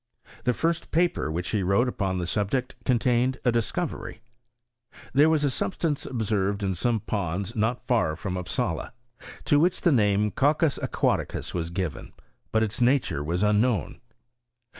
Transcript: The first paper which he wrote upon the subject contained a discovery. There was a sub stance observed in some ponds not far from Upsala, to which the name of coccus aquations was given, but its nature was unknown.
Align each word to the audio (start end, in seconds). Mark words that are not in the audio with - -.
The 0.45 0.53
first 0.53 0.89
paper 0.89 1.31
which 1.31 1.49
he 1.49 1.61
wrote 1.61 1.87
upon 1.87 2.17
the 2.17 2.25
subject 2.25 2.73
contained 2.85 3.37
a 3.45 3.51
discovery. 3.51 4.19
There 5.13 5.29
was 5.29 5.43
a 5.43 5.49
sub 5.51 5.75
stance 5.75 6.07
observed 6.07 6.63
in 6.63 6.73
some 6.73 7.01
ponds 7.01 7.55
not 7.55 7.85
far 7.85 8.15
from 8.15 8.35
Upsala, 8.35 8.93
to 9.45 9.59
which 9.59 9.81
the 9.81 9.91
name 9.91 10.25
of 10.29 10.33
coccus 10.33 10.79
aquations 10.79 11.53
was 11.53 11.69
given, 11.69 12.13
but 12.51 12.63
its 12.63 12.81
nature 12.81 13.23
was 13.23 13.43
unknown. 13.43 14.01